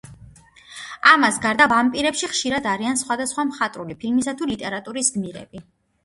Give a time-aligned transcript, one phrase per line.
[1.09, 5.63] ამას გარდა, ვამპირები ხშირად არიან სხვადასხვა მხატვრული ფილმისა თუ ლიტერატურის გმირები.